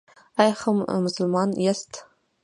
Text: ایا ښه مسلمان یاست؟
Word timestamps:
ایا 0.39 0.53
ښه 0.61 0.69
مسلمان 1.05 1.49
یاست؟ 1.65 1.91